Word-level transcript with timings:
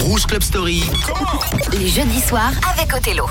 Rouge 0.00 0.26
Club 0.26 0.42
Story. 0.42 0.82
Les 1.72 1.88
jeudis 1.88 2.20
soirs 2.20 2.52
avec 2.72 2.94
Othello. 2.94 3.26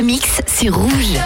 Le 0.00 0.06
mix, 0.06 0.40
c'est 0.46 0.70
rouge. 0.70 1.18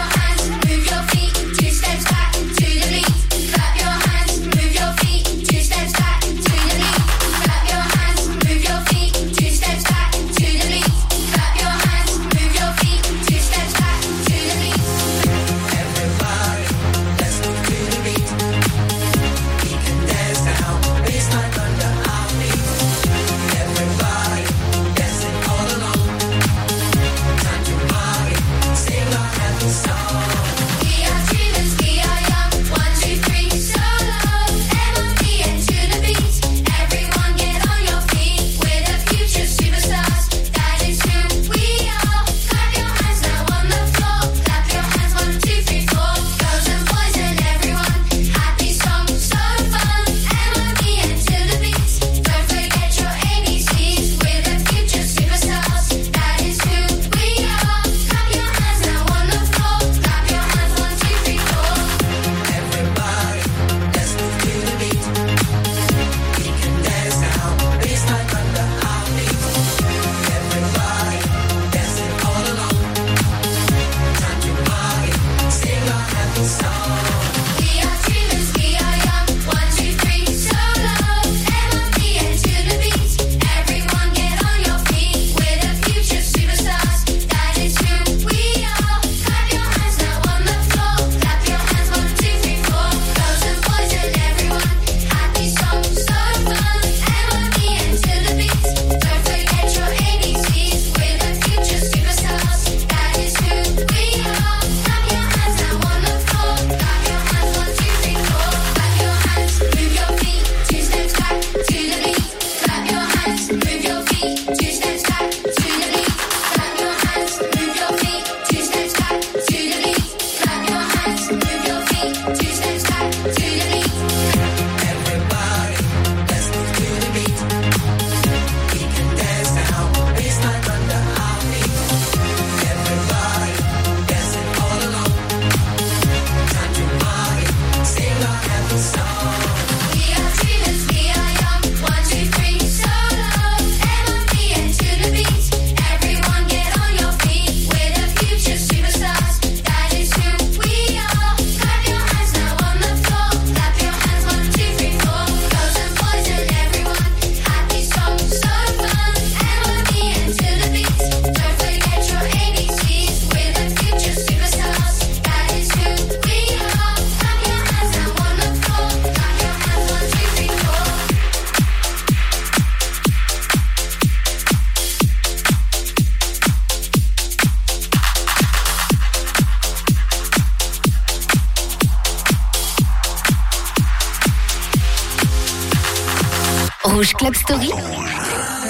Rouge 186.95 187.13
Club 187.13 187.35
Story. 187.35 187.71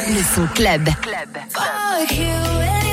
Le 0.09 0.23
son 0.23 0.47
club. 0.55 0.89
club. 1.03 1.29
club. 2.07 2.84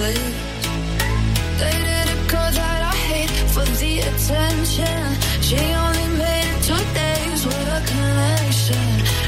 late. 0.00 0.34
Dated 1.60 2.08
a 2.14 2.18
girl 2.32 2.50
that 2.60 2.80
I 2.92 2.96
hate 3.10 3.32
for 3.52 3.66
the 3.80 3.92
attention. 4.10 5.02
She 5.46 5.60
only 5.84 6.08
made 6.22 6.48
it 6.52 6.60
two 6.68 6.84
days 7.02 7.40
with 7.48 7.78
a 7.78 7.82
connection. 7.92 8.86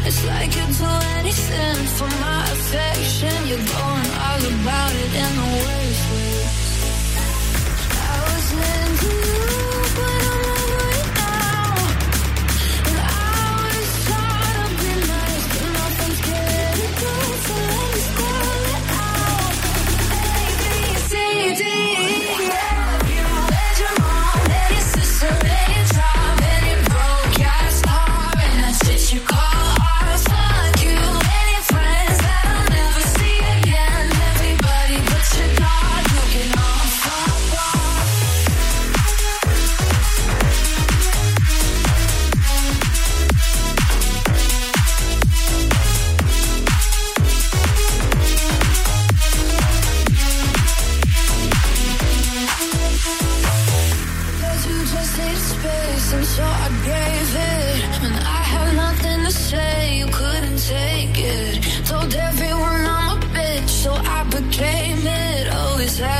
It's 0.09 0.23
like 0.31 0.51
you'd 0.57 0.75
do 0.83 0.93
anything 1.19 1.79
for 1.97 2.11
my 2.25 2.41
affection. 2.57 3.37
You're 3.49 3.67
going 3.77 4.11
all 4.27 4.43
about 4.55 4.95
it. 5.02 5.02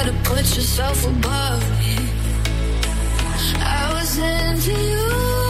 to 0.05 0.13
put 0.25 0.57
yourself 0.57 1.07
above 1.07 1.63
me. 1.79 1.97
I 3.61 3.93
was 3.95 4.19
into 4.19 4.73
you. 4.73 5.42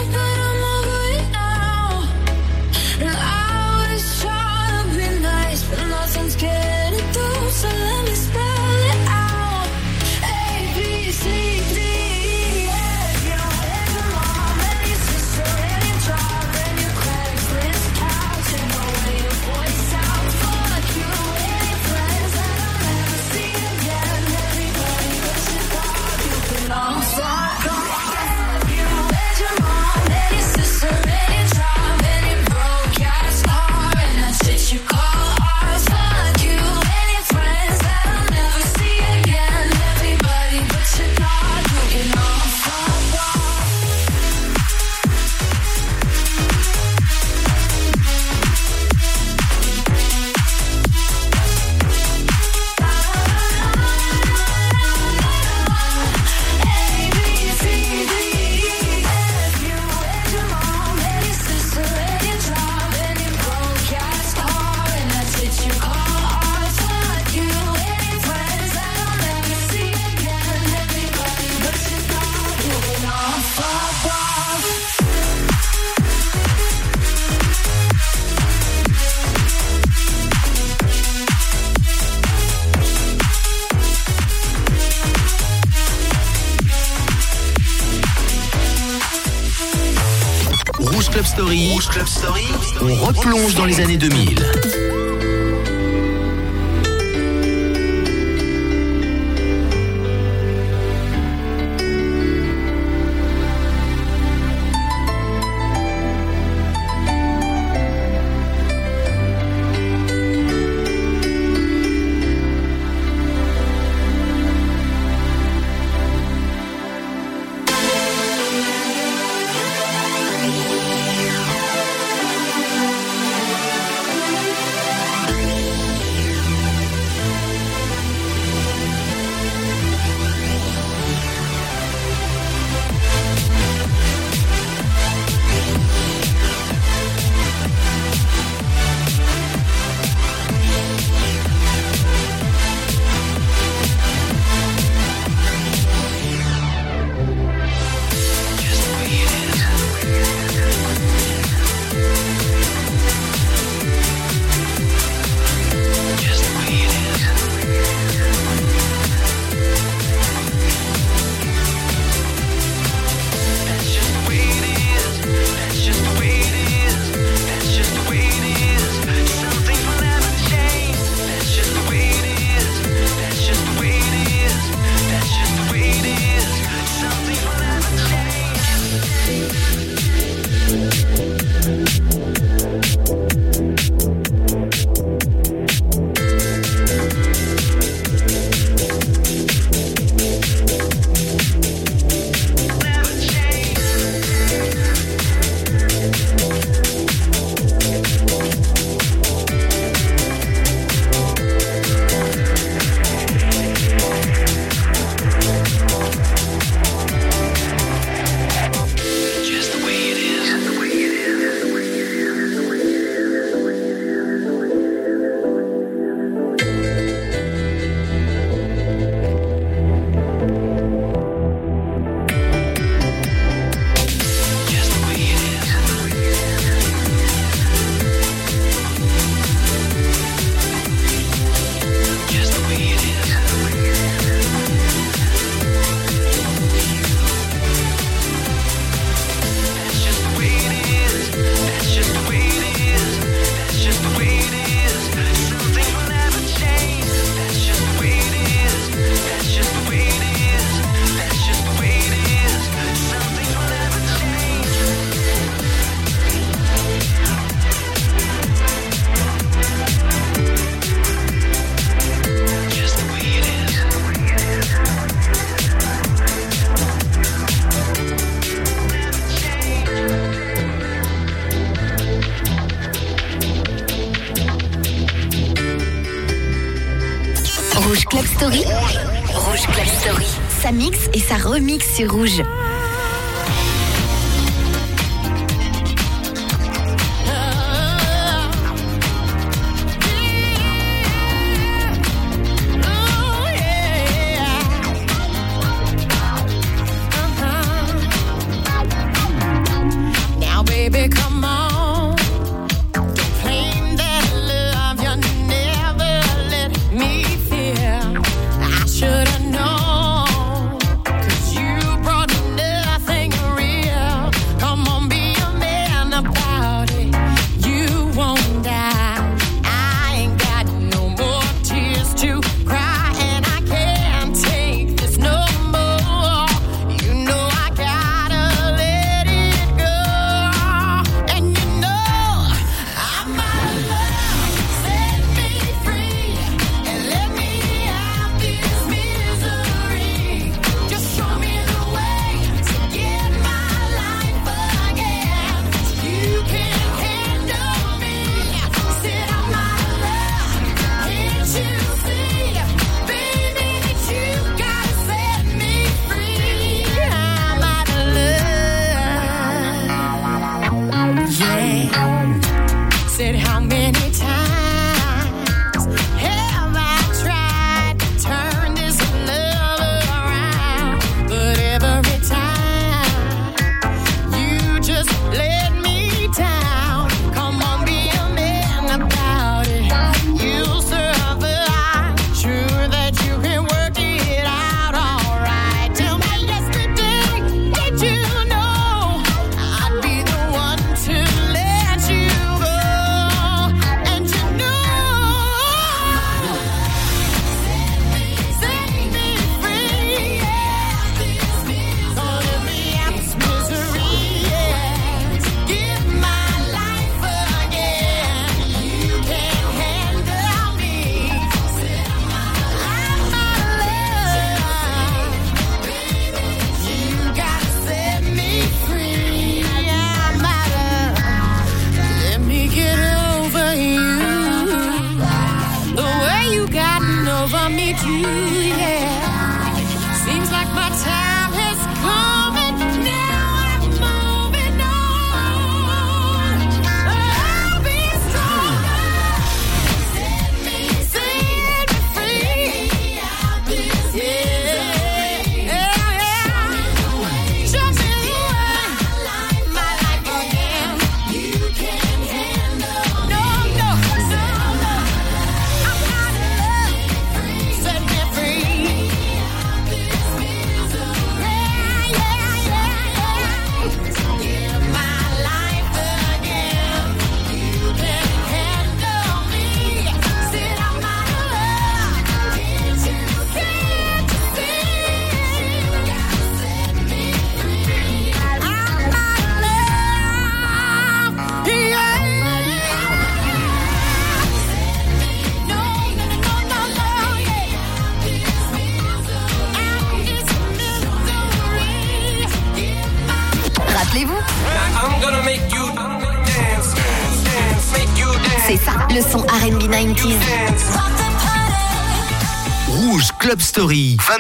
dans 93.54 93.64
les 93.64 93.80
années 93.80 93.96
2000. 93.96 94.31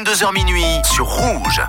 22h 0.02 0.32
minuit 0.34 0.64
sur 0.84 1.06
Rouge. 1.06 1.62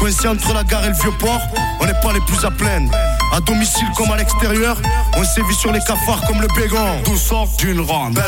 Coincé 0.00 0.26
entre 0.26 0.52
la 0.52 0.64
gare 0.64 0.84
et 0.84 0.88
le 0.88 0.94
vieux 0.94 1.12
port, 1.20 1.40
on 1.80 1.86
n'est 1.86 2.00
pas 2.02 2.12
les 2.12 2.20
plus 2.20 2.44
à 2.44 2.50
plaindre. 2.50 2.90
À 3.32 3.40
domicile 3.40 3.86
comme 3.96 4.10
à 4.10 4.16
l'extérieur, 4.16 4.76
on 5.16 5.24
sévit 5.24 5.54
sur 5.54 5.70
les 5.70 5.78
cafards 5.80 6.22
comme 6.26 6.40
le 6.40 6.48
bégon. 6.56 7.00
Tout 7.04 7.16
sort 7.16 7.48
d'une 7.58 7.80
ronde. 7.80 8.20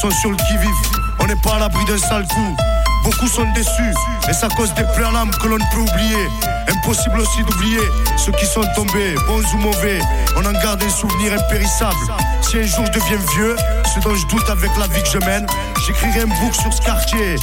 Sont 0.00 0.10
sur 0.10 0.30
le 0.30 0.36
qui-vive. 0.36 0.70
On 1.20 1.26
n'est 1.26 1.40
pas 1.42 1.56
à 1.56 1.58
l'abri 1.60 1.84
d'un 1.86 1.98
sale 1.98 2.26
coup. 2.28 2.56
Beaucoup 3.04 3.28
sont 3.28 3.44
déçus, 3.54 3.94
et 4.28 4.32
ça 4.32 4.48
cause 4.56 4.72
des 4.74 4.84
pleurs 4.94 5.12
l'âme 5.12 5.30
que 5.30 5.46
l'on 5.46 5.58
ne 5.58 5.70
peut 5.72 5.80
oublier. 5.80 6.28
Impossible 6.68 7.20
aussi 7.20 7.42
d'oublier 7.42 7.80
ceux 8.16 8.32
qui 8.32 8.46
sont 8.46 8.64
tombés, 8.74 9.14
bons 9.26 9.44
ou 9.52 9.58
mauvais. 9.58 10.00
On 10.36 10.44
en 10.46 10.52
garde 10.52 10.82
un 10.82 10.88
souvenir 10.88 11.34
impérissable. 11.34 11.96
Si 12.40 12.56
un 12.56 12.62
jour 12.62 12.86
je 12.86 12.92
deviens 12.92 13.18
vieux, 13.34 13.56
ce 13.94 14.00
dont 14.00 14.14
je 14.14 14.26
doute 14.28 14.48
avec 14.48 14.70
la 14.78 14.86
vie 14.86 15.02
que 15.02 15.10
je 15.10 15.26
mène, 15.26 15.46
j'écrirai 15.86 16.22
un 16.22 16.26
bouc 16.26 16.54
sur 16.54 16.72
ce 16.72 16.80
quartier. 16.80 17.36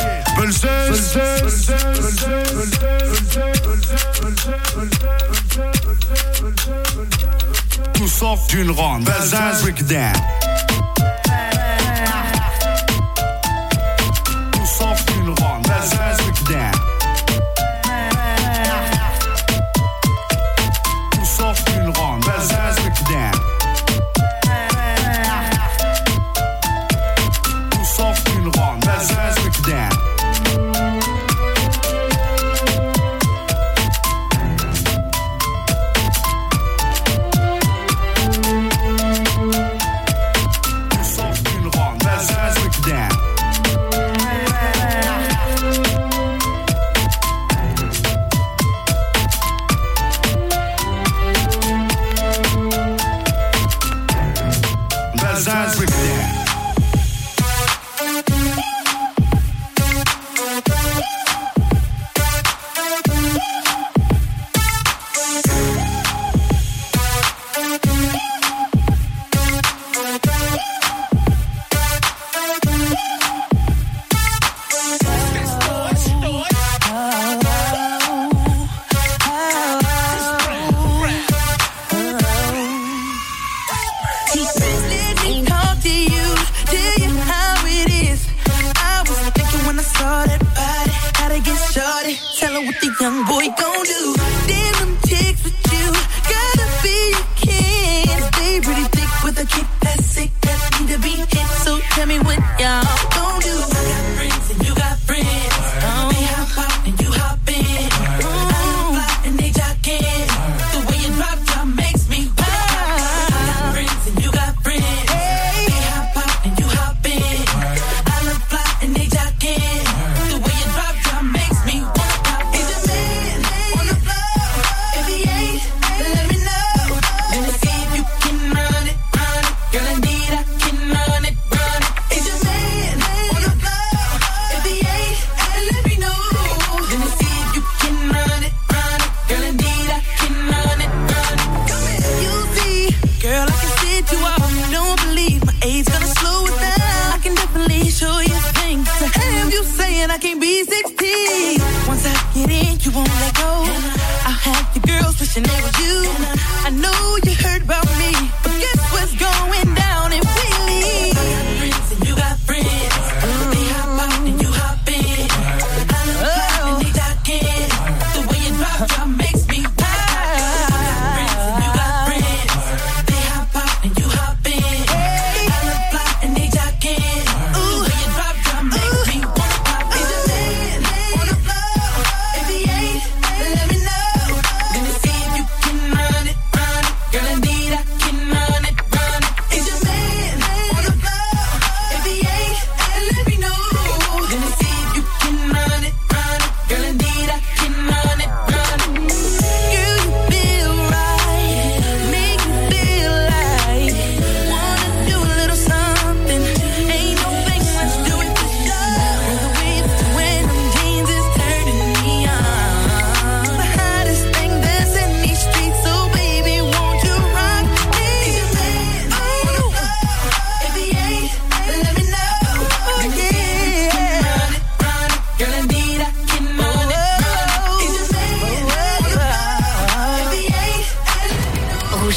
Tout 7.93 8.07
sort 8.07 8.39
d'une 8.49 8.71
ronde. 8.71 9.03
Bazaz, 9.03 9.63
down. 9.63 10.13
Tout 10.13 10.40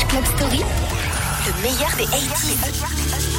Club 0.03 0.25
Story, 0.37 0.61
le 1.47 1.63
meilleur 1.63 1.97
des 1.97 2.05
80 2.07 3.34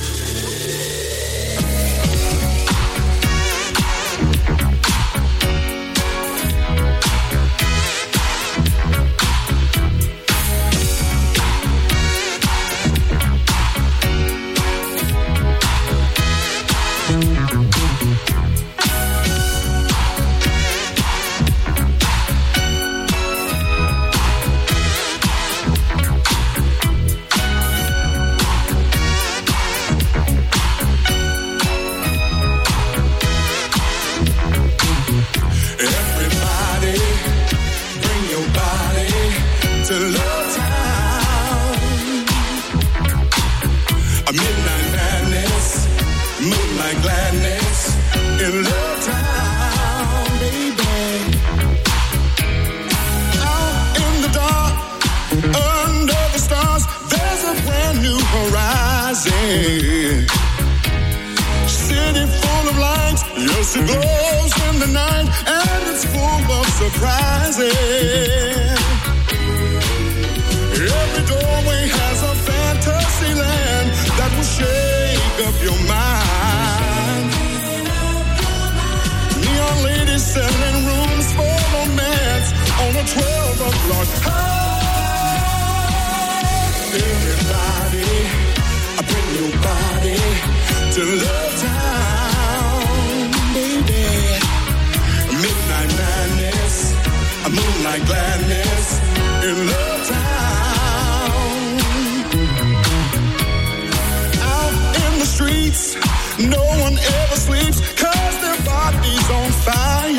one 106.80 106.98
ever 106.98 107.36
sleeps, 107.36 107.80
cause 107.96 108.36
their 108.42 108.58
body's 108.64 109.30
on 109.30 109.52
fire, 109.66 110.12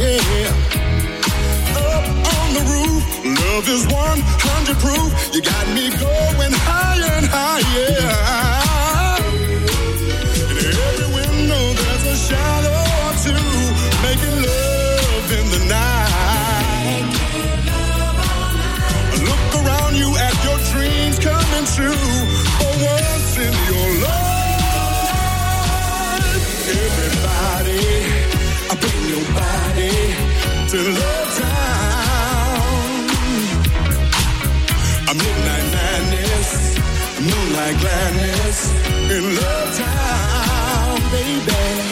yeah. 0.00 0.50
Up 1.76 2.06
on 2.36 2.46
the 2.56 2.64
roof, 2.72 3.02
love 3.24 3.68
is 3.68 3.86
100 3.86 4.78
proof. 4.78 5.10
You 5.34 5.42
got 5.42 5.66
me 5.76 5.90
going 5.90 6.54
higher 6.68 7.12
and 7.18 7.26
higher. 7.26 7.98
In 10.50 10.66
every 10.88 11.08
window, 11.18 11.64
there's 11.80 12.06
a 12.06 12.16
shadow 12.28 12.80
or 13.04 13.12
two, 13.24 13.46
making 14.06 14.36
love 14.48 15.28
in 15.38 15.46
the 15.54 15.62
night. 15.68 17.06
Look 19.28 19.44
around 19.64 19.94
you 19.96 20.10
at 20.16 20.34
your 20.44 20.58
dreams 20.72 21.18
coming 21.18 21.66
true 21.76 22.13
gladness 37.72 38.70
in 39.10 39.36
Love 39.36 39.76
Town, 39.76 41.10
baby. 41.10 41.83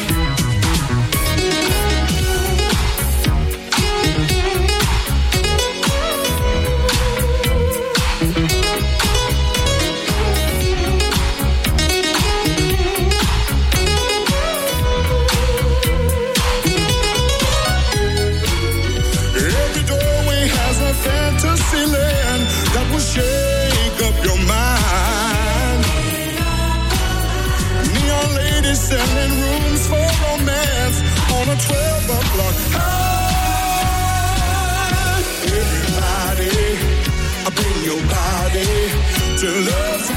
Love. 39.44 40.10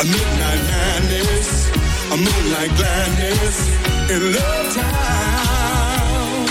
A 0.00 0.04
midnight 0.04 0.62
madness, 0.72 1.70
a 2.10 2.16
moonlight 2.16 2.72
in 4.08 4.32
Love 4.32 4.74
Town. 4.74 6.46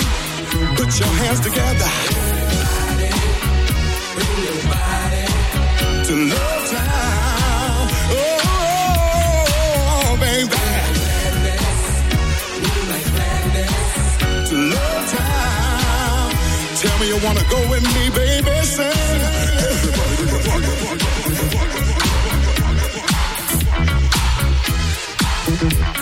Put 0.76 1.00
your 1.00 1.10
hands 1.10 1.40
together. 1.40 1.92
Bring 4.14 4.44
your 4.46 4.60
body 4.70 5.26
to 6.06 6.14
Love 6.36 6.47
Tell 16.98 17.06
me 17.06 17.14
you 17.14 17.24
wanna 17.24 17.44
go 17.48 17.60
with 17.70 17.84
me, 17.94 18.10
baby. 18.10 18.66
Say, 18.66 18.90
everybody, 19.70 20.18
your 25.94 25.97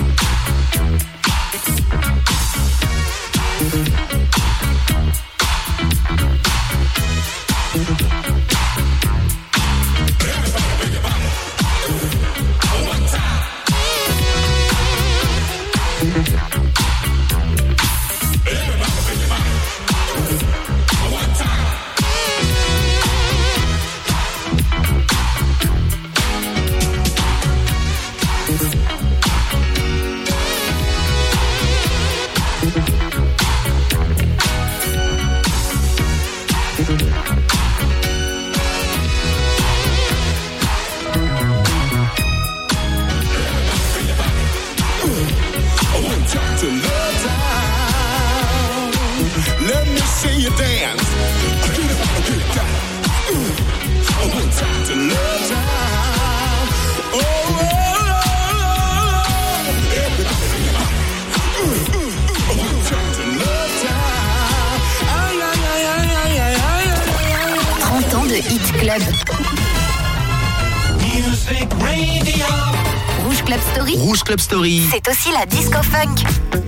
C'est 74.38 75.10
aussi 75.10 75.32
la 75.32 75.46
disco 75.46 75.82
funk. 75.82 76.65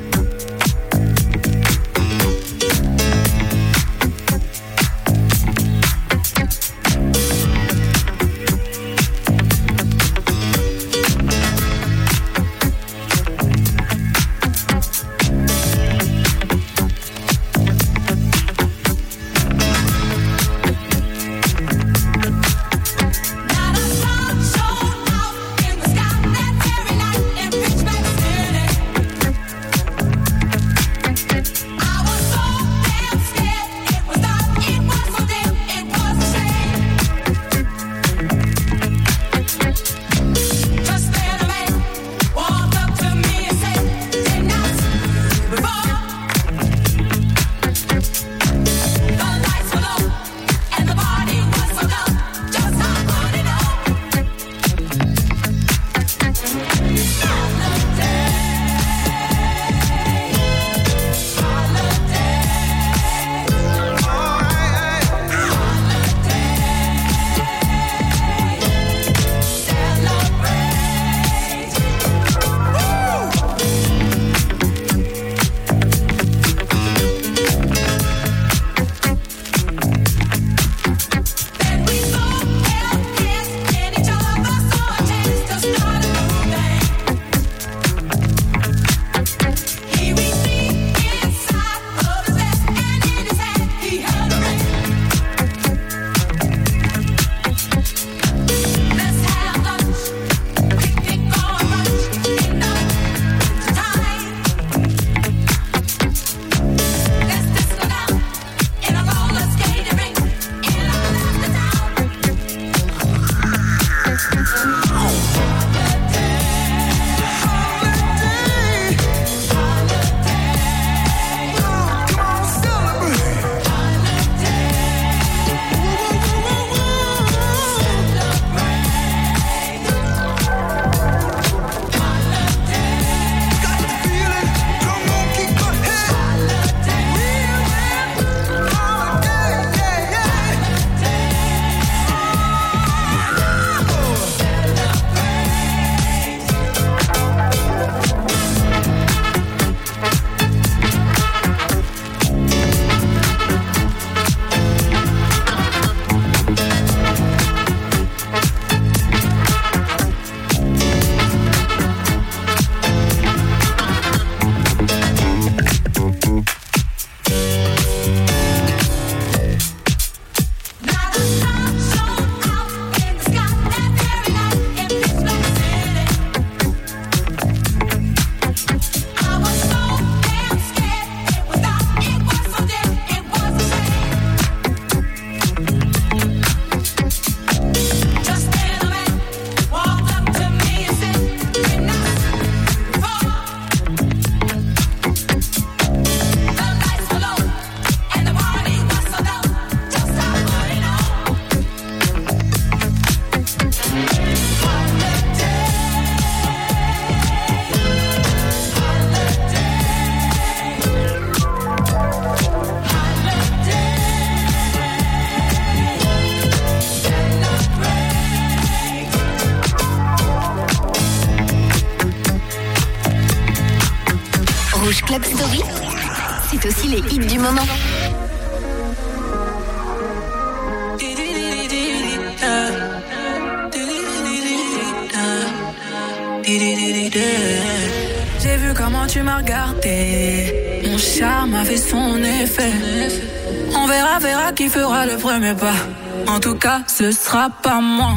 On 243.76 243.88
verra, 243.88 244.20
verra 244.20 244.52
qui 244.52 244.70
fera 244.70 245.06
le 245.06 245.18
premier 245.18 245.54
pas. 245.54 245.80
En 246.28 246.40
tout 246.40 246.56
cas, 246.56 246.82
ce 246.88 247.12
sera 247.12 247.50
pas 247.50 247.80
moi. 247.80 248.14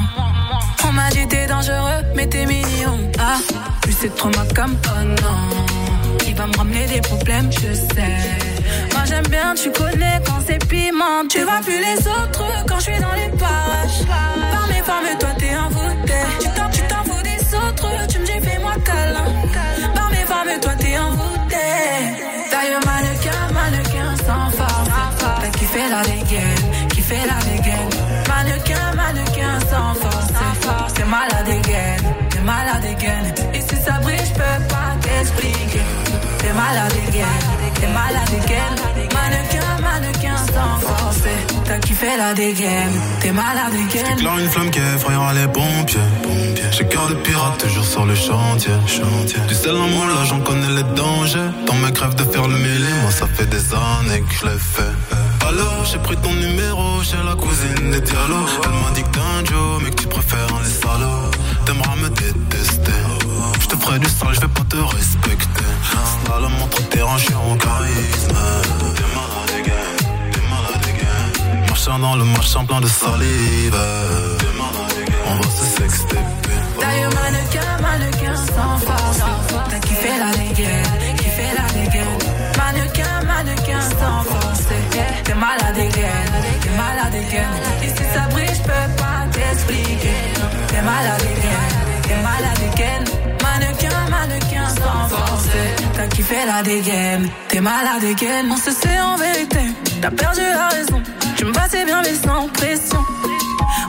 On 0.87 0.92
m'a 0.92 1.11
dit 1.11 1.26
t'es 1.29 1.46
dangereux, 1.46 2.03
mais 2.14 2.26
t'es 2.26 2.46
mignon. 2.46 2.98
Ah, 3.18 3.38
plus 3.83 3.92
c'est 4.00 4.14
trop 4.14 4.31
ma 4.31 4.44
comme 4.55 4.76
oh 4.87 5.03
non. 5.03 5.64
Il 6.26 6.35
va 6.35 6.46
me 6.46 6.57
ramener 6.57 6.87
des 6.87 7.00
problèmes, 7.00 7.50
je 7.53 7.72
sais. 7.74 8.16
Moi 8.92 9.05
j'aime 9.07 9.26
bien, 9.29 9.55
tu 9.55 9.70
connais 9.70 10.20
quand 10.26 10.40
c'est 10.46 10.64
piment. 10.66 11.26
Tu 11.29 11.42
vois 11.42 11.61
plus 11.62 11.79
les 11.79 11.98
autres 12.09 12.44
quand 12.66 12.79
je 12.79 12.90
suis 12.90 13.00
dans 13.00 13.12
les 13.12 13.31
parages. 13.37 14.05
Par 14.87 15.03
mes 15.03 15.18
toi 15.18 15.29
t'es 15.38 15.55
envoûté. 15.57 16.14
Tu 16.40 16.48
t'en, 16.48 16.70
tu 16.70 16.83
t'en 16.88 17.05
fous 17.05 17.22
des 17.22 17.55
autres, 17.55 18.07
tu 18.09 18.18
me 18.18 18.26
dis 18.26 18.46
fais-moi 18.46 18.74
câlin. 18.85 19.39
Kiffé 27.11 27.27
la 27.27 27.38
dégaine. 27.44 27.90
Mannequin, 28.29 28.94
mannequin 28.94 29.59
sans 29.70 29.94
force. 29.94 30.94
T'es 30.94 31.05
malade 31.05 31.49
again, 31.49 31.96
t'es 32.31 32.40
malade 32.40 32.85
again. 32.85 33.25
Et 33.55 33.61
si 33.61 33.77
ça 33.83 33.99
brille, 34.03 34.16
je 34.18 34.35
peux 34.35 34.64
pas 34.68 34.94
t'expliquer. 35.03 35.81
T'es 36.38 36.53
malade 36.53 36.92
again, 37.09 37.38
t'es 37.75 37.87
malade 37.88 38.35
again. 38.44 38.70
Mannequin, 39.14 39.83
mannequin 39.83 40.37
sans 40.37 40.87
force. 40.87 41.18
T'as 41.64 41.79
kiffé 41.79 42.16
la 42.16 42.35
dégaine, 42.35 42.92
t'es 43.20 43.33
malade 43.33 43.75
again. 43.75 44.16
J'éclaire 44.16 44.38
une 44.38 44.49
flamme 44.49 44.70
qui 44.70 44.79
effrayera 44.79 45.33
les 45.35 45.46
pompiers. 45.49 46.01
pompiers. 46.23 46.70
J'ai 46.73 46.87
cœur 46.87 47.09
de 47.09 47.14
pirate 47.14 47.59
toujours 47.59 47.85
sur 47.85 48.07
le 48.07 48.14
chantier. 48.14 48.73
chantier. 48.87 49.40
Du 49.49 49.55
sel 49.55 49.77
en 49.77 49.88
moi 49.88 50.07
là 50.07 50.25
j'en 50.25 50.40
connais 50.40 50.70
les 50.77 50.87
dangers. 50.94 51.51
Dans 51.66 51.75
mes 51.75 51.92
crèves 51.92 52.14
de 52.14 52.25
faire 52.25 52.46
le 52.46 52.57
mêlé, 52.57 52.90
moi 53.03 53.11
ça 53.11 53.27
fait 53.27 53.46
des 53.46 53.75
années 53.75 54.23
que 54.23 54.35
je 54.40 54.46
l'ai 54.46 54.59
fait. 54.59 55.19
Alors 55.50 55.84
j'ai 55.84 55.98
pris 55.98 56.16
ton 56.18 56.32
numéro 56.32 57.02
chez 57.02 57.16
la 57.28 57.34
cousine 57.34 57.90
des 57.90 58.00
dialogues. 58.00 58.54
Elle 58.64 58.70
m'a 58.70 58.90
dit 58.94 59.02
que 59.02 59.08
t'es 59.08 59.18
un 59.18 59.44
Joe, 59.44 59.82
mais 59.82 59.90
que 59.90 60.02
tu 60.02 60.06
préfères 60.06 60.46
les 60.62 60.70
salauds. 60.70 61.30
T'aimeras 61.64 61.96
me 61.96 62.08
détester. 62.08 63.00
Je 63.60 63.66
te 63.66 63.76
ferai 63.82 63.98
du 63.98 64.08
sale, 64.08 64.34
je 64.34 64.40
vais 64.42 64.54
pas 64.58 64.66
te 64.68 64.76
respecter. 64.76 65.70
Slalom 66.24 66.52
entre 66.62 66.88
terrain, 66.90 67.18
je 67.18 67.24
suis 67.24 67.34
en 67.34 67.56
charisme. 67.56 68.40
T'es 68.96 69.08
malade 69.16 69.54
again, 69.60 69.90
t'es 70.32 70.44
malade 70.54 70.86
again. 70.92 71.66
Marchant 71.68 71.98
dans 71.98 72.14
le 72.14 72.24
marchand 72.26 72.64
plein 72.64 72.80
de 72.80 72.86
salive. 72.86 73.76
T'es. 74.38 74.46
On 75.26 75.34
va 75.34 75.42
se 75.42 75.64
sexter. 75.78 76.22
Taille 76.78 77.08
mannequin, 77.18 77.70
mannequin 77.82 78.36
sans 78.54 78.78
force. 78.86 79.20
T'as 79.68 79.80
kiffé 79.80 80.12
la 80.16 80.30
dégaine, 80.30 81.16
kiffé 81.16 81.46
la 81.58 81.66
dégaine. 81.76 82.18
Mannequin, 82.56 83.14
mannequin 83.26 83.80
sans 83.98 84.22
force. 84.30 84.66
T'es 85.24 85.34
malade 85.34 85.78
again, 85.78 86.30
t'es 86.62 86.70
malade 86.70 87.14
again. 87.14 87.52
Et 87.82 87.88
si 87.88 88.04
ça 88.14 88.28
brille, 88.30 88.46
je 88.54 88.62
peux 88.62 88.88
pas 89.02 89.26
t'expliquer. 89.32 90.20
T'es 90.68 90.82
malade 90.82 91.22
again, 91.32 91.68
t'es 92.02 92.16
malade 92.22 92.62
again. 92.72 93.04
Mannequin, 93.42 94.10
mannequin 94.10 94.68
sans 94.68 95.08
force. 95.08 95.48
T'as 95.94 96.06
kiffé 96.08 96.36
la 96.46 96.62
dégaine, 96.62 97.28
t'es 97.48 97.60
malade 97.60 98.04
again. 98.04 98.44
On 98.50 98.56
se 98.56 98.70
sait 98.70 99.00
en 99.00 99.16
vérité, 99.16 99.60
t'as 100.00 100.10
perdu 100.10 100.40
la 100.40 100.68
raison. 100.68 101.02
Tu 101.36 101.44
me 101.44 101.52
passais 101.52 101.84
bien 101.84 102.02
mais 102.02 102.14
sans 102.14 102.48
pression. 102.48 103.00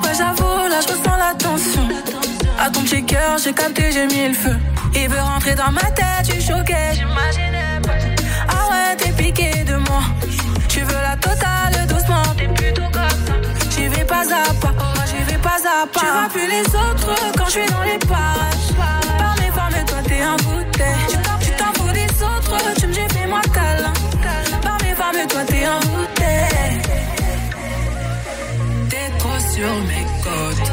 Ouais, 0.03 0.13
j'avoue, 0.17 0.67
là 0.69 0.79
je 0.81 0.93
ressens 0.93 1.17
la 1.17 1.33
tension. 1.35 1.87
À 2.59 2.69
ton 2.69 2.81
petit 2.81 3.03
cœur, 3.03 3.37
j'ai 3.43 3.53
capté, 3.53 3.91
j'ai 3.91 4.07
mis 4.07 4.27
le 4.27 4.33
feu. 4.33 4.55
Il 4.95 5.09
veut 5.09 5.19
rentrer 5.19 5.55
dans 5.55 5.71
ma 5.71 5.81
tête, 5.81 6.25
suis 6.25 6.41
choqué. 6.41 6.75
J'imaginais 6.93 7.79
pas. 7.83 7.91
Ah 8.47 8.69
ouais, 8.71 8.95
t'es 8.97 9.11
piqué 9.11 9.63
de 9.63 9.75
moi. 9.75 10.01
Totale 11.31 11.87
doucement. 11.87 12.23
T'es 12.37 12.47
plutôt 12.47 12.89
comme 12.91 13.19
ça. 13.25 13.33
J'y 13.69 13.87
vais 13.87 14.03
pas 14.03 14.21
à 14.21 14.53
pas. 14.53 14.71
Moi, 14.71 15.05
j'y 15.09 15.23
vais 15.23 15.37
pas 15.37 15.49
à 15.49 15.87
pas. 15.87 15.99
Tu 15.99 16.05
vois 16.05 16.29
plus 16.29 16.47
les 16.47 16.65
autres 16.83 17.15
quand 17.37 17.45
je 17.45 17.51
suis 17.51 17.65
dans 17.67 17.83
les 17.83 17.99
parages. 17.99 18.69
Par 19.17 19.35
mes 19.39 19.51
formes, 19.51 19.85
toi, 19.85 19.97
t'es 20.07 20.21
un 20.21 20.37
bouteille. 20.37 21.07
Tu 21.41 21.51
t'en, 21.59 21.73
fous 21.73 21.91
des 21.93 22.23
autres. 22.23 22.57
Tu 22.79 22.87
me 22.87 22.93
dis, 22.93 23.07
fais-moi 23.13 23.41
câlin. 23.53 23.93
Par 24.61 24.77
mes 24.83 24.95
formes, 24.95 25.27
toi, 25.29 25.41
t'es 25.47 25.63
un 25.63 25.79
bouteille. 25.79 26.81
T'es 28.89 29.09
trop 29.17 29.39
sur 29.53 29.73
mes 29.89 30.05
côtes. 30.23 30.71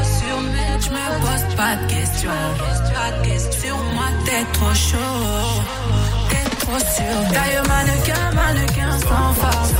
Je 0.81 0.89
me 0.89 1.19
pose 1.21 1.55
pas 1.55 1.75
de 1.75 1.85
questions. 1.87 2.31
Sur 3.61 3.77
moi, 3.77 4.05
t'es 4.25 4.43
trop 4.53 4.73
chaud. 4.73 6.18
Taille 6.69 7.61
mannequin, 7.67 8.31
mannequin 8.35 8.91
sans 8.99 9.33
force. 9.33 9.71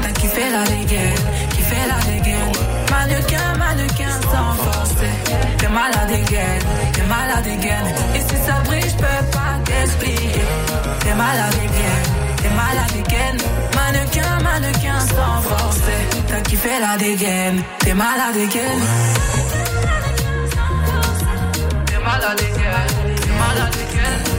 T'as 0.00 0.12
kiffé 0.12 0.50
la 0.50 0.64
dégaine, 0.64 1.14
kiffé 1.50 1.76
la 1.86 1.98
dégaine. 2.10 2.52
Mannequin, 2.90 3.54
mannequin 3.58 4.20
sans 4.22 4.54
force. 4.64 4.94
T'es 5.58 5.68
malade 5.68 6.10
again, 6.10 6.58
t'es 6.94 7.02
malade 7.02 7.46
again. 7.46 7.84
Et 8.14 8.20
si 8.20 8.36
ça 8.46 8.62
brille, 8.64 8.80
je 8.80 8.96
peux 8.96 9.24
pas 9.30 9.58
t'expliquer. 9.66 10.40
T'es 11.00 11.14
malade 11.14 11.54
again, 11.54 12.00
t'es 12.38 12.48
malade 12.48 12.96
again. 13.04 13.36
Mannequin, 13.76 14.42
mannequin 14.42 15.00
sans 15.00 15.42
force. 15.42 15.80
T'as 16.28 16.40
kiffé 16.40 16.80
la 16.80 16.96
dégaine, 16.96 17.62
t'es 17.80 17.92
malade 17.92 18.36
again. 18.36 18.78
T'es 21.86 21.98
malade 21.98 22.40
again, 22.40 22.86
t'es 23.20 23.32
malade 23.32 23.70
dégaine, 23.72 24.37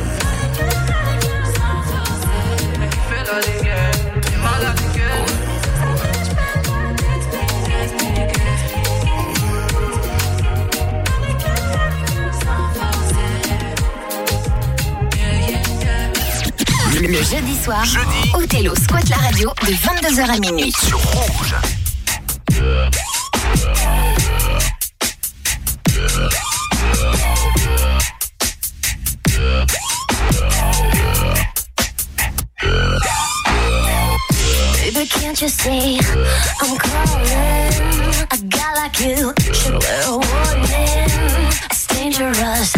Le 17.01 17.23
jeudi 17.23 17.55
soir, 17.55 17.83
Othello 18.33 18.73
squatte 18.75 19.09
la 19.09 19.17
radio 19.17 19.51
de 19.61 19.73
22h 19.73 20.35
à 20.35 20.39
minuit. 20.39 20.73
Sur 20.87 20.99
Rouge. 20.99 21.55
Can't 35.39 35.53
you 35.53 35.57
see 35.57 35.99
I'm 36.59 36.77
calling? 36.79 37.29
A 38.29 38.37
guy 38.49 38.73
like 38.75 38.99
you 38.99 39.33
should 39.53 39.81
wear 39.81 40.03
a 40.03 40.11
warning. 40.11 41.47
It's 41.71 41.87
dangerous. 41.87 42.75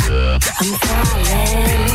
I'm 0.60 0.78
falling. 0.78 1.91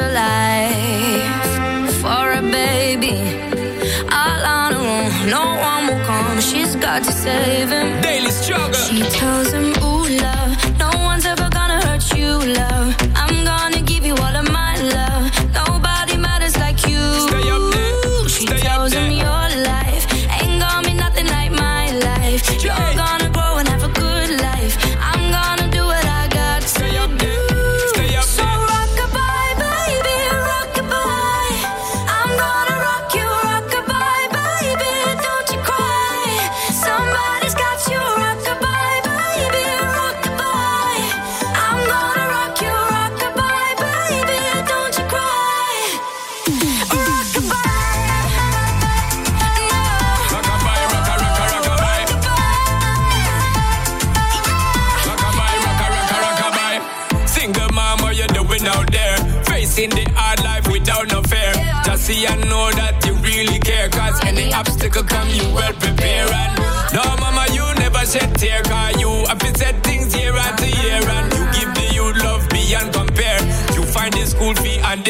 specialize 0.00 0.29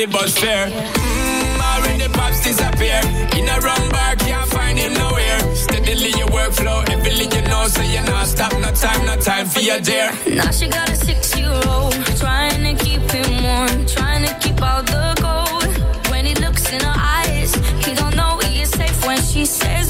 the 0.01 0.07
bus 0.07 0.39
fare. 0.39 0.67
Mmm, 0.69 1.61
already 1.61 2.09
pops 2.09 2.43
disappear. 2.43 3.01
In 3.37 3.49
a 3.49 3.61
wrong 3.61 3.89
bar, 3.91 4.17
can't 4.17 4.49
find 4.51 4.79
him 4.79 4.95
nowhere. 4.95 5.39
Steadily 5.55 6.13
your 6.17 6.29
workflow, 6.29 6.89
everything 6.89 7.31
you 7.33 7.43
know, 7.49 7.67
so 7.69 7.83
you're 7.83 8.05
not 8.05 8.27
stop. 8.27 8.53
No 8.53 8.71
time, 8.73 9.05
no 9.05 9.17
time 9.17 9.47
for 9.47 9.61
your 9.61 9.81
dear. 9.81 10.11
Now 10.27 10.51
she 10.53 10.69
got 10.69 10.89
a 10.89 10.97
six 10.97 11.37
year 11.39 11.53
old, 11.69 11.93
trying 12.17 12.63
to 12.65 12.85
keep 12.85 13.03
him 13.11 13.43
warm, 13.45 13.87
trying 13.87 14.25
to 14.27 14.33
keep 14.41 14.63
all 14.63 14.83
the 14.83 15.07
gold. 15.21 15.69
When 16.11 16.25
he 16.25 16.35
looks 16.37 16.73
in 16.73 16.81
her 16.81 16.99
eyes, 17.21 17.55
he 17.85 17.93
don't 17.95 18.17
know 18.17 18.39
he 18.45 18.63
is 18.63 18.71
safe 18.71 19.07
when 19.07 19.21
she 19.21 19.45
says, 19.45 19.90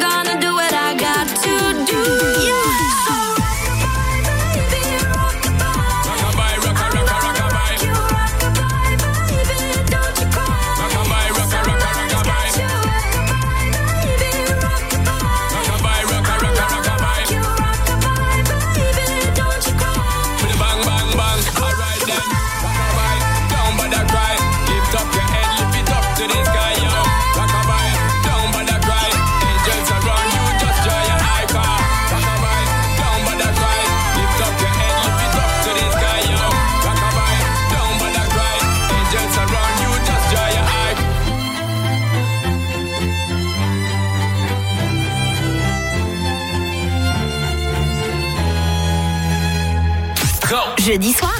Jeudi 50.83 51.13
soir, 51.13 51.31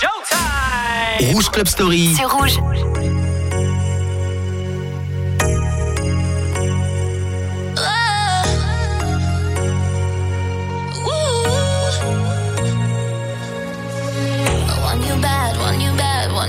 Showtime 0.00 1.34
Rouge 1.34 1.50
Club 1.50 1.68
Story. 1.68 2.14
Sur 2.16 2.28
Rouge. 2.28 2.56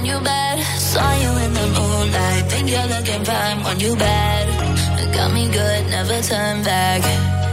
you 0.06 0.20
bad. 0.22 0.64
Saw 0.80 1.12
you 1.16 1.32
in 1.44 1.54
the 1.54 1.68
moonlight. 1.68 2.46
Think 2.50 2.70
you're 2.70 2.88
looking 2.88 3.26
prime. 3.26 3.62
Want 3.64 3.82
you 3.82 3.96
bad. 3.98 4.48
Got 5.14 5.34
me 5.34 5.50
good, 5.50 5.90
never 5.90 6.22
turn 6.22 6.64
back. 6.64 7.47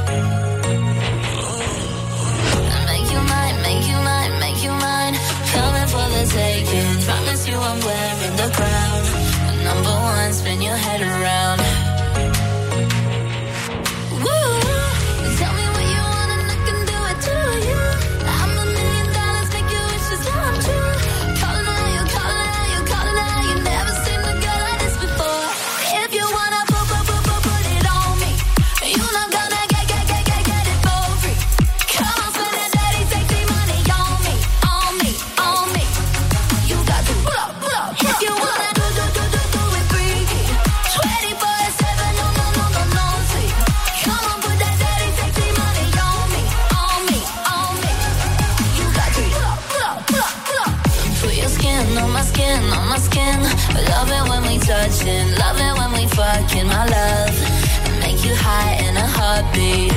love 56.86 57.36
and 57.86 58.00
make 58.00 58.24
you 58.24 58.34
high 58.34 58.74
in 58.84 58.96
a 58.96 59.06
heartbeat. 59.06 59.93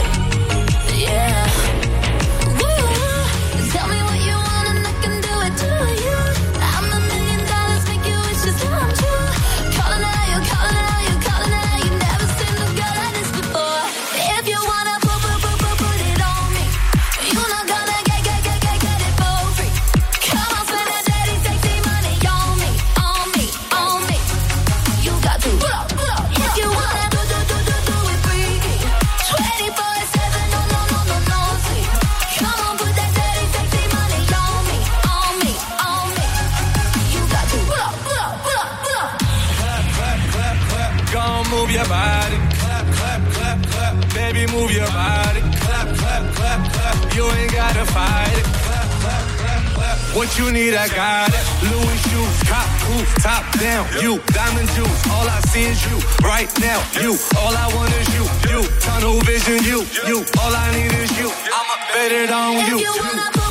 What 50.18 50.36
you 50.40 50.52
need, 50.52 50.74
I 50.74 50.88
got 50.88 51.30
it. 51.30 51.46
Louis 51.62 51.98
shoes, 52.10 52.40
top 52.50 52.66
cool, 52.82 53.06
top 53.22 53.46
down. 53.60 53.86
You, 54.02 54.20
diamond 54.34 54.68
juice, 54.70 55.10
all 55.12 55.30
I 55.30 55.40
see 55.42 55.66
is 55.66 55.86
you. 55.86 56.00
Right 56.26 56.50
now, 56.60 56.82
you, 57.00 57.16
all 57.38 57.56
I 57.56 57.72
want 57.76 57.94
is 57.94 58.08
you. 58.16 58.24
You, 58.50 58.68
tunnel 58.80 59.20
vision, 59.22 59.64
you, 59.64 59.86
you, 60.08 60.26
all 60.42 60.56
I 60.56 60.72
need 60.74 60.92
is 60.92 61.18
you. 61.20 61.30
I'ma 61.30 61.76
bet 61.94 62.12
it 62.12 62.32
on 62.32 62.66
you. 62.66 63.47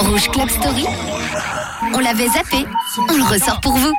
Rouge 0.00 0.28
Club 0.30 0.48
Story. 0.48 0.86
On 1.94 1.98
l'avait 2.00 2.28
zappé. 2.28 2.66
On 3.08 3.16
le 3.16 3.22
ressort 3.22 3.60
pour 3.60 3.76
vous. 3.76 3.94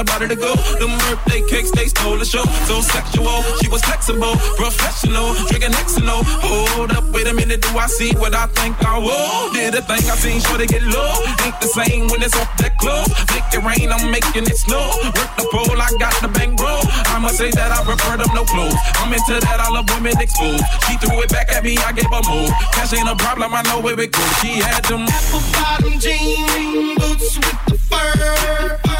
I 0.00 0.02
brought 0.02 0.24
to 0.24 0.36
go. 0.36 0.56
The 0.80 0.88
birthday 0.88 1.44
cakes, 1.44 1.70
they 1.76 1.84
stole 1.84 2.16
the 2.16 2.24
show. 2.24 2.40
So 2.64 2.80
sexual, 2.80 3.44
she 3.60 3.68
was 3.68 3.84
flexible, 3.84 4.32
professional, 4.56 5.36
drinking 5.52 5.76
Xanol. 5.76 6.24
Hold 6.24 6.96
up, 6.96 7.04
wait 7.12 7.28
a 7.28 7.34
minute, 7.34 7.60
do 7.60 7.68
I 7.76 7.84
see 7.84 8.16
what 8.16 8.32
I 8.32 8.48
think 8.56 8.80
I 8.80 8.96
will? 8.96 9.52
Did 9.52 9.76
a 9.76 9.84
thing 9.84 10.00
I 10.08 10.16
seen, 10.16 10.40
sure 10.40 10.56
to 10.56 10.64
get 10.64 10.80
low. 10.88 11.20
Ain't 11.44 11.60
the 11.60 11.68
same 11.68 12.08
when 12.08 12.24
it's 12.24 12.32
off 12.32 12.48
that 12.64 12.80
glow. 12.80 13.04
Make 13.28 13.44
it 13.52 13.60
rain, 13.60 13.92
I'm 13.92 14.08
making 14.08 14.48
it 14.48 14.56
snow. 14.56 14.88
Work 15.04 15.36
the 15.36 15.44
pole, 15.52 15.76
I 15.76 15.92
got 16.00 16.16
the 16.24 16.32
bankroll. 16.32 16.80
I'ma 17.12 17.28
say 17.36 17.52
that 17.52 17.68
I 17.68 17.84
prefer 17.84 18.16
them 18.16 18.32
no 18.32 18.48
clothes. 18.48 18.80
I'm 19.04 19.12
into 19.12 19.36
that, 19.36 19.60
I 19.60 19.68
love 19.68 19.84
women 19.92 20.16
exposed. 20.16 20.64
She 20.88 20.96
threw 20.96 21.20
it 21.20 21.28
back 21.28 21.52
at 21.52 21.60
me, 21.60 21.76
I 21.76 21.92
gave 21.92 22.08
her 22.08 22.24
more. 22.24 22.48
Cash 22.72 22.96
ain't 22.96 23.04
a 23.04 23.16
problem, 23.20 23.52
I 23.52 23.60
know 23.68 23.84
where 23.84 24.00
it 24.00 24.16
goes. 24.16 24.32
She 24.40 24.64
had 24.64 24.80
them 24.88 25.04
apple 25.04 25.44
bottom 25.52 26.00
jeans, 26.00 26.96
boots 26.96 27.36
with 27.36 27.60
the 27.68 27.76
fur. 27.84 28.99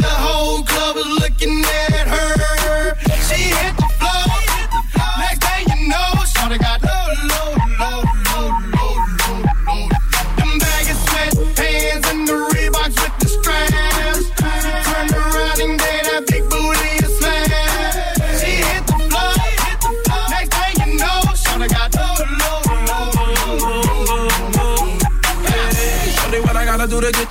The 0.00 0.14
whole 0.26 0.62
club 0.64 0.96
was 0.96 1.06
looking 1.20 1.64
at 1.64 2.06
her. 2.08 2.96
She 3.28 3.54
hit 3.54 3.83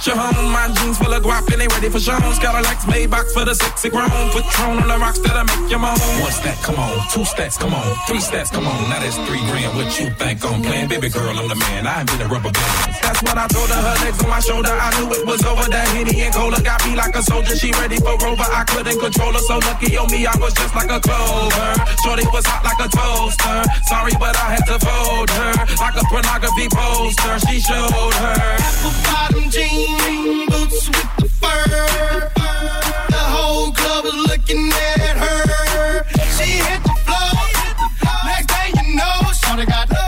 gotta 0.05 0.11
do 0.11 0.11
to 0.11 0.11
get 0.11 0.11
you 0.11 0.15
home? 0.15 0.51
My 0.51 0.67
jeans 0.73 0.97
full 0.97 1.13
of 1.13 1.23
guap 1.23 1.51
and 1.51 1.61
they 1.61 1.67
ready 1.67 1.89
for 1.89 1.99
shows. 1.99 2.39
Cadillacs 2.39 2.87
made 2.87 3.09
box 3.09 3.33
for 3.33 3.45
the 3.45 3.55
sexy 3.55 3.89
grown. 3.89 4.09
Patron 4.09 4.79
on 4.79 4.87
the 4.87 4.97
rocks 4.97 5.19
that'll 5.19 5.43
make 5.45 5.71
you 5.71 5.79
moan. 5.79 5.97
One 6.21 6.31
step, 6.31 6.57
come 6.61 6.75
on. 6.75 7.07
Two 7.11 7.25
steps, 7.25 7.57
come 7.57 7.73
on. 7.73 7.95
Three 8.07 8.19
steps, 8.19 8.49
come 8.49 8.67
on. 8.67 8.89
Now 8.89 8.99
that's 8.99 9.17
three 9.27 9.43
grand. 9.51 9.75
What 9.75 9.99
you 9.99 10.09
think 10.11 10.43
I'm 10.45 10.61
playing? 10.61 10.89
Baby 10.89 11.09
girl, 11.09 11.37
I'm 11.37 11.47
the 11.47 11.55
man. 11.55 11.87
I 11.87 11.99
ain't 12.01 12.11
been 12.11 12.21
a 12.21 12.27
rubber 12.27 12.51
band. 12.51 12.95
That's 13.01 13.21
what 13.23 13.37
I 13.37 13.47
told 13.47 13.69
her. 13.69 13.81
Her 13.81 13.97
legs 14.05 14.23
on 14.23 14.29
my 14.29 14.39
shoulder. 14.39 14.73
I 14.73 14.89
knew 14.99 15.11
it 15.13 15.25
was 15.25 15.43
over. 15.45 15.67
That 15.69 15.87
Henny 15.95 16.21
and 16.21 16.33
Cola 16.33 16.59
got 16.61 16.83
me 16.85 16.95
like 16.95 17.15
a 17.15 17.23
soldier. 17.23 17.55
She 17.55 17.71
ready 17.71 17.97
for 17.97 18.17
Rover. 18.17 18.47
I 18.47 18.63
couldn't 18.63 18.99
control 18.99 19.33
her. 19.33 19.43
So 19.43 19.57
lucky 19.59 19.97
on 19.97 20.09
me, 20.11 20.25
I 20.25 20.35
was 20.37 20.53
just 20.53 20.75
like 20.75 20.91
a 20.91 20.99
clover. 20.99 21.69
Shorty 22.03 22.25
was 22.31 22.45
hot 22.45 22.63
like 22.63 22.79
a 22.79 22.89
toaster. 22.89 23.59
Sorry, 23.87 24.13
but 24.19 24.35
I 24.35 24.59
had 24.59 24.65
to 24.67 24.77
fold 24.79 25.29
her. 25.29 25.53
Like 25.79 25.95
a 25.95 26.03
pornography 26.07 26.67
poster. 26.69 27.39
She 27.47 27.59
showed 27.59 28.13
her. 28.13 28.53
apple 28.83 28.95
bottom 29.07 29.49
jean 29.99 30.45
boots 30.47 30.87
with 30.87 31.09
the 31.17 31.29
fur. 31.29 32.31
The 33.09 33.23
whole 33.35 33.71
club 33.71 34.05
looking 34.05 34.71
at 34.71 35.17
her. 35.17 36.05
She 36.35 36.49
hit 36.67 36.83
the 36.83 36.95
floor. 37.05 37.35
Next 38.25 38.51
you 38.75 38.95
know, 38.95 39.65
got 39.65 40.02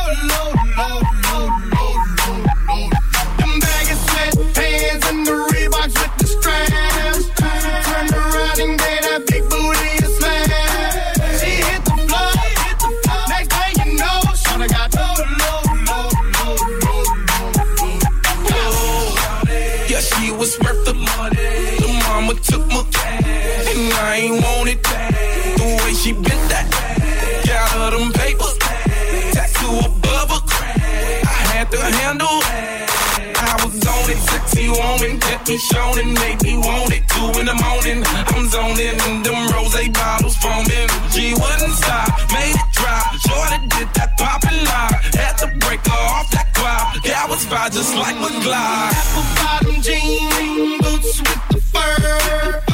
sexy 34.46 34.70
woman, 34.70 35.20
kept 35.20 35.50
me 35.50 35.58
showing, 35.58 36.14
made 36.14 36.42
me 36.44 36.58
want 36.58 36.94
it. 36.94 37.04
Two 37.10 37.40
in 37.40 37.46
the 37.46 37.56
morning, 37.56 38.04
I'm 38.06 38.48
zoning, 38.48 39.00
and 39.08 39.26
them 39.26 39.48
rose 39.54 39.90
bottles 39.90 40.36
foaming. 40.38 40.90
She 41.12 41.34
wouldn't 41.34 41.74
stop, 41.74 42.10
made 42.32 42.56
it 42.56 42.70
drop. 42.74 43.14
Jordan 43.26 43.70
did 43.70 43.90
that 43.96 44.18
poppin' 44.18 44.64
lock, 44.66 45.02
had 45.16 45.38
to 45.40 45.48
break 45.66 45.82
off 45.90 46.30
that 46.32 46.54
cloud. 46.54 47.04
That 47.04 47.28
was 47.30 47.46
fine, 47.46 47.72
just 47.72 47.96
like 47.96 48.16
a 48.16 48.44
glide. 48.44 48.94
apple 48.94 49.28
bottom 49.42 49.82
jean 49.82 50.80
boots 50.80 51.20
with 51.20 51.42
the 51.50 51.62
fur. 51.62 52.65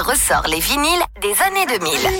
ressort 0.00 0.46
les 0.48 0.60
vinyles 0.60 1.04
des 1.20 1.34
années 1.42 1.66
2000. 1.66 2.10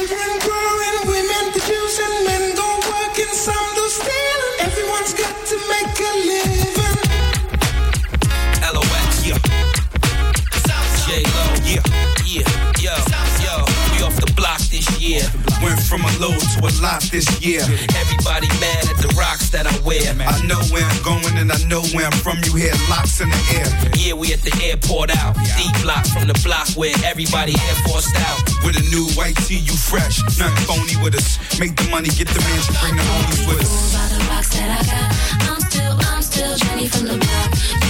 From 15.91 16.03
a 16.03 16.19
low 16.21 16.31
to 16.31 16.61
a 16.61 16.71
lot 16.81 17.03
this 17.11 17.27
year. 17.43 17.63
Everybody 17.99 18.47
mad 18.61 18.87
rocks 19.21 19.51
that 19.53 19.69
I 19.69 19.77
wear. 19.85 20.01
I 20.17 20.41
know 20.49 20.59
where 20.73 20.83
I'm 20.83 21.03
going 21.05 21.37
and 21.37 21.53
I 21.53 21.61
know 21.69 21.85
where 21.93 22.09
I'm 22.09 22.19
from. 22.25 22.41
You 22.49 22.57
hear 22.57 22.73
locks 22.89 23.21
in 23.21 23.29
the 23.29 23.43
air. 23.61 23.69
Yeah, 23.93 24.15
we 24.17 24.33
at 24.33 24.41
the 24.41 24.55
airport 24.65 25.13
out. 25.13 25.37
Deep 25.61 25.77
block 25.85 26.09
from 26.09 26.27
the 26.27 26.39
block 26.41 26.67
where 26.81 26.97
everybody 27.05 27.53
Air 27.53 27.77
Forced 27.85 28.17
out. 28.17 28.41
With 28.65 28.81
a 28.81 28.85
new 28.89 29.05
white 29.13 29.37
tee, 29.45 29.61
you 29.61 29.77
fresh. 29.77 30.25
Nothing 30.41 30.65
phony 30.65 30.97
with 31.05 31.15
us. 31.15 31.37
Make 31.61 31.77
the 31.77 31.87
money, 31.93 32.09
get 32.09 32.29
the 32.33 32.41
mansion, 32.49 32.75
bring 32.81 32.97
the 32.97 33.05
homies 33.05 33.45
with 33.47 33.61
us. 33.61 33.93
By 33.93 34.09
the 34.09 34.21
rocks 34.33 34.51
that 34.57 34.71
I 34.73 34.83
got, 34.89 35.09
I'm 35.53 35.61
still, 35.69 35.95
I'm 36.09 36.23
still 36.23 36.57
Jenny 36.57 36.89
from 36.89 37.05
the 37.13 37.19
block. 37.21 37.90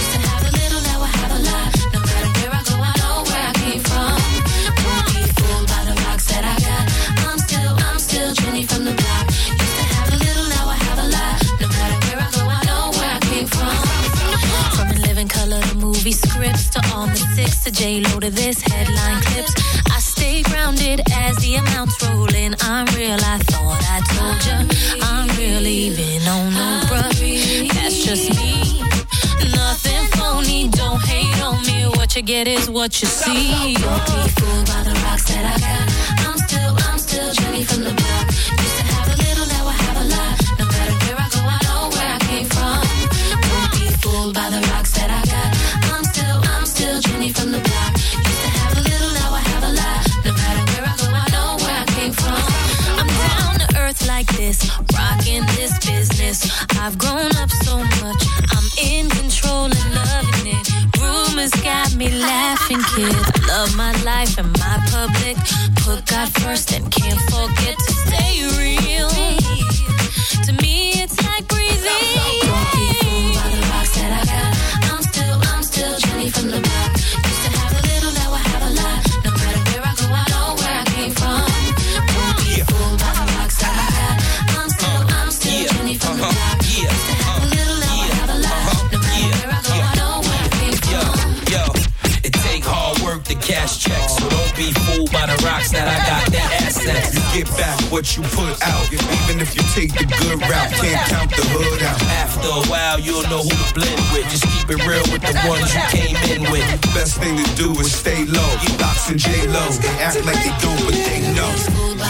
Scripts 16.41 16.69
to 16.69 16.81
all 16.93 17.05
the 17.05 17.15
six 17.35 17.63
to 17.63 17.71
J 17.71 18.01
Lo 18.01 18.19
to 18.19 18.31
this 18.31 18.61
headline 18.61 19.21
clips. 19.21 19.53
I 19.91 19.99
stay 19.99 20.41
grounded 20.41 21.01
as 21.13 21.35
the 21.37 21.55
amounts 21.55 22.01
roll 22.03 22.33
in. 22.33 22.55
I'm 22.61 22.85
real. 22.95 23.19
I 23.33 23.37
thought 23.49 23.81
I 23.95 23.99
told 24.13 24.39
ya. 24.47 24.57
I'm 25.03 25.27
real, 25.37 25.65
even 25.67 26.27
on 26.27 26.53
no 26.53 26.81
bruh. 26.89 27.73
That's 27.73 28.03
just 28.03 28.29
me. 28.39 28.81
Nothing 29.53 30.07
phony. 30.17 30.69
Don't 30.69 31.01
hate 31.03 31.41
on 31.43 31.61
me. 31.67 31.85
What 31.97 32.15
you 32.15 32.23
get 32.23 32.47
is 32.47 32.69
what 32.69 33.01
you 33.01 33.07
see. 33.07 33.75
Don't 33.75 34.05
be 34.07 34.29
fooled 34.37 34.65
by 34.65 34.81
the 34.83 34.95
rocks 35.05 35.25
that 35.25 35.45
I 35.53 35.57
got. 35.65 35.85
I'm 36.25 36.37
still, 36.47 36.73
I'm 36.87 36.97
still 36.97 37.31
Jenny 37.33 37.63
from 37.63 37.83
the 37.83 37.93
block. 37.93 38.80
I've 56.83 56.97
grown 56.97 57.29
up 57.37 57.51
so 57.51 57.77
much, 57.77 58.23
I'm 58.49 58.67
in 58.83 59.07
control 59.07 59.65
and 59.65 59.93
loving 59.93 60.47
it. 60.47 60.67
Rumors 60.99 61.51
got 61.61 61.95
me 61.95 62.09
laughing, 62.09 62.81
kid. 62.95 63.13
I 63.13 63.47
love 63.47 63.75
my 63.77 63.91
life 64.03 64.39
and 64.39 64.51
my 64.57 64.79
public. 64.89 65.37
Put 65.85 66.07
God 66.07 66.29
first 66.41 66.73
and 66.73 66.91
can't 66.91 67.21
forget 67.29 67.77
to 67.77 67.93
stay 67.93 68.41
real. 68.57 69.09
To 70.45 70.53
me, 70.63 70.93
it's 71.03 71.23
like 71.23 71.47
breathing. 71.47 72.70
that 95.71 95.87
I 95.87 95.97
got 96.03 96.23
that 96.31 96.49
ass 96.63 96.75
that 96.83 97.15
you 97.15 97.23
get 97.31 97.47
back 97.57 97.79
what 97.91 98.15
you 98.15 98.23
put 98.35 98.55
out. 98.63 98.85
Even 98.91 99.39
if 99.39 99.55
you 99.55 99.63
take 99.71 99.91
the 99.95 100.05
good 100.05 100.39
route, 100.39 100.71
can't 100.79 101.01
count 101.07 101.29
the 101.31 101.43
hood 101.51 101.81
out. 101.83 101.99
After 102.19 102.47
a 102.47 102.63
while, 102.67 102.99
you'll 102.99 103.23
know 103.31 103.43
who 103.43 103.51
to 103.51 103.67
blend 103.73 104.01
with. 104.11 104.27
Just 104.29 104.43
keep 104.51 104.67
it 104.69 104.79
real 104.83 105.03
with 105.11 105.23
the 105.23 105.35
ones 105.47 105.71
you 105.71 105.83
came 105.91 106.17
in 106.31 106.41
with. 106.51 106.67
Best 106.93 107.17
thing 107.19 107.35
to 107.39 107.47
do 107.55 107.71
is 107.79 107.91
stay 107.91 108.25
low. 108.25 108.51
Box 108.77 109.09
and 109.09 109.19
J 109.19 109.47
Lo, 109.47 109.63
act 109.99 110.23
like 110.25 110.39
they 110.43 110.53
don't, 110.59 110.79
but 110.85 110.95
they 110.95 111.21
know. 111.35 111.51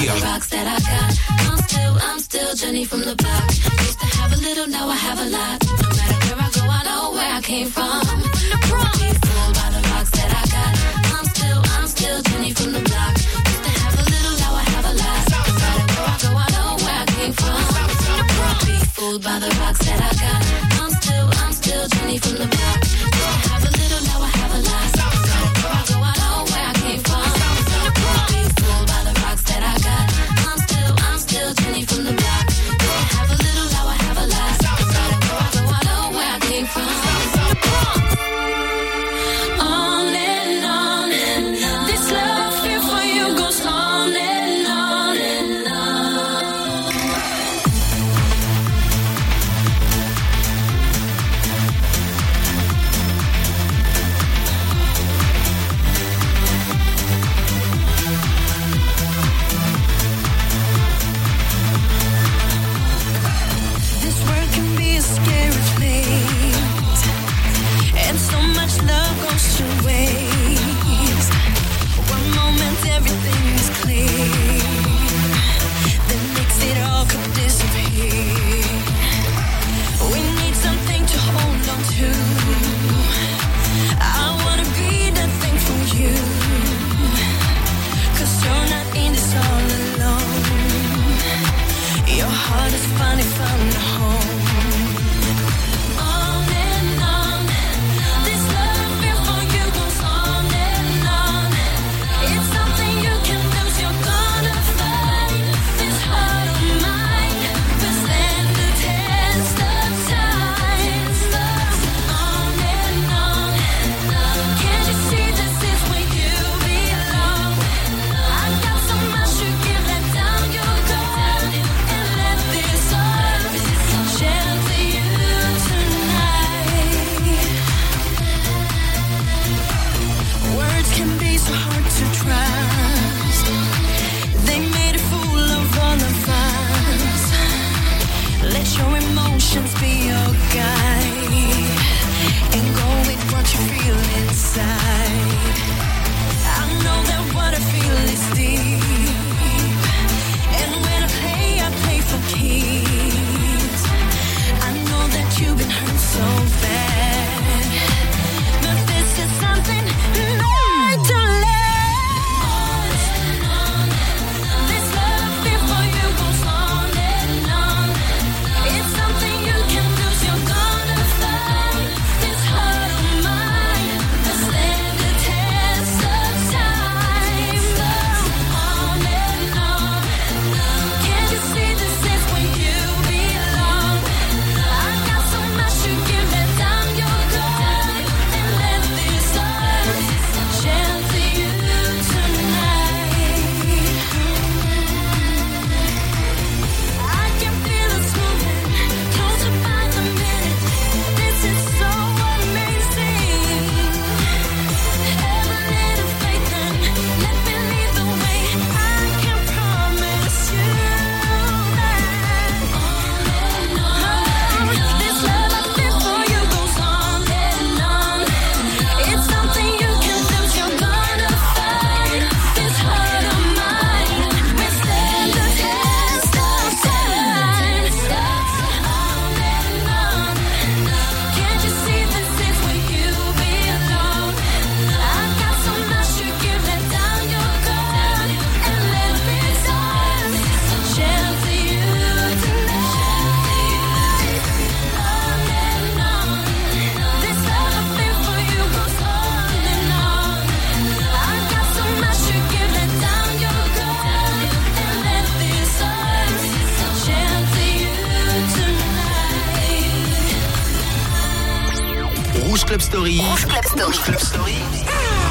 Yeah. 0.01 0.17
Rocks 0.25 0.49
that 0.49 0.65
I 0.65 0.77
got. 0.81 1.11
I'm 1.45 1.57
still, 1.67 1.95
I'm 2.01 2.19
still 2.19 2.55
Jenny 2.55 2.85
from 2.85 3.01
the 3.01 3.15
block. 3.15 3.45
Used 3.85 3.99
to 3.99 4.07
have 4.17 4.33
a 4.33 4.37
little, 4.37 4.67
now 4.67 4.89
I 4.89 4.95
have 4.95 5.19
a 5.19 5.29
lot. 5.29 5.57
No 5.61 5.89
matter 5.93 6.19
where 6.25 6.41
I 6.41 6.49
go, 6.49 6.61
I 6.65 6.81
know 6.87 7.11
where 7.11 7.31
I 7.37 7.41
came 7.41 7.67
from. 7.67 8.01
Don't 8.01 8.93
be 8.97 9.09
fooled 9.21 9.53
by 9.53 9.67
the 9.69 9.81
rocks 9.93 10.11
that 10.17 10.29
I 10.33 10.43
got. 10.49 10.73
I'm 11.13 11.25
still, 11.29 11.61
I'm 11.77 11.87
still 11.87 12.21
Jenny 12.23 12.51
from 12.53 12.73
the 12.73 12.81
block. 12.81 13.50
all 19.31 19.39
the 19.39 19.47
rocks 19.61 19.79
that 19.85 20.01
I 20.01 20.61
got. 20.61 20.70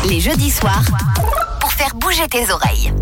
Les 0.04 0.20
jeudis 0.20 0.50
soirs, 0.50 0.82
pour 1.60 1.72
faire 1.72 1.94
bouger 1.94 2.26
tes 2.26 2.50
oreilles. 2.50 2.92